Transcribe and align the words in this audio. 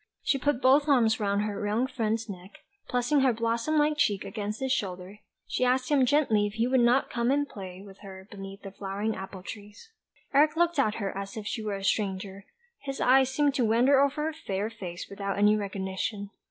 She 0.23 0.39
put 0.39 0.63
both 0.63 0.87
arms 0.89 1.19
round 1.19 1.43
her 1.43 1.63
young 1.67 1.85
friend's 1.85 2.27
neck, 2.27 2.39
and 2.81 2.89
pressing 2.89 3.19
her 3.19 3.31
blossom 3.31 3.77
like 3.77 3.97
cheek 3.97 4.25
against 4.25 4.59
his 4.59 4.71
shoulder, 4.71 5.19
she 5.45 5.63
asked 5.63 5.89
him 5.91 6.07
gently 6.07 6.47
if 6.47 6.53
he 6.53 6.65
would 6.65 6.79
not 6.79 7.11
come 7.11 7.29
and 7.29 7.47
play 7.47 7.83
with 7.83 7.99
her 7.99 8.27
beneath 8.31 8.63
the 8.63 8.71
flowering 8.71 9.15
apple 9.15 9.43
trees. 9.43 9.91
Eric 10.33 10.55
looked 10.55 10.79
at 10.79 10.95
her 10.95 11.15
as 11.15 11.37
if 11.37 11.45
she 11.45 11.61
were 11.61 11.75
a 11.75 11.83
stranger; 11.83 12.45
his 12.79 12.99
eyes 12.99 13.29
seemed 13.29 13.53
to 13.53 13.63
wander 13.63 13.99
over 14.01 14.23
her 14.25 14.33
fair 14.33 14.71
face 14.71 15.05
without 15.07 15.37
any 15.37 15.55
recognition. 15.55 16.31